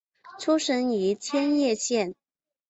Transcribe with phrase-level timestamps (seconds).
[0.39, 2.15] 出身于千叶县。